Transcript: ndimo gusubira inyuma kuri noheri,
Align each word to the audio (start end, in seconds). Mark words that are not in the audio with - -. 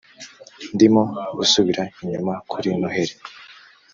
ndimo 0.73 1.03
gusubira 1.37 1.83
inyuma 2.01 2.33
kuri 2.49 2.67
noheri, 2.79 3.13